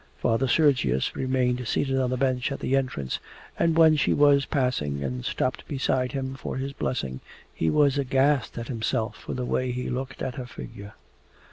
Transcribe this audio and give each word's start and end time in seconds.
Father 0.17 0.47
Sergius 0.47 1.15
remained 1.15 1.67
seated 1.67 1.99
on 1.99 2.09
the 2.09 2.17
bench 2.17 2.51
at 2.51 2.59
the 2.59 2.75
entrance 2.75 3.19
and 3.59 3.77
when 3.77 3.95
she 3.95 4.13
was 4.13 4.47
passing 4.47 5.03
and 5.03 5.23
stopped 5.23 5.67
beside 5.67 6.13
him 6.13 6.33
for 6.33 6.57
his 6.57 6.73
blessing 6.73 7.19
he 7.53 7.69
was 7.69 7.99
aghast 7.99 8.57
at 8.57 8.67
himself 8.67 9.15
for 9.15 9.35
the 9.35 9.45
way 9.45 9.69
he 9.69 9.91
looked 9.91 10.23
at 10.23 10.33
her 10.37 10.47
figure. 10.47 10.93